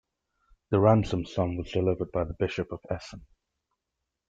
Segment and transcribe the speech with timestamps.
[0.71, 3.27] The ransom sum was delivered by the Bishop of Essen.